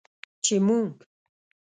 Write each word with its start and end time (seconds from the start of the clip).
چې 0.43 0.55
موږ 0.65 0.89